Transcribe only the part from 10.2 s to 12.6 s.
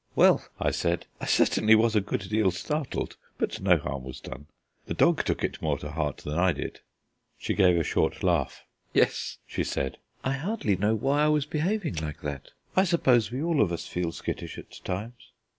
"I hardly know why I was behaving like that.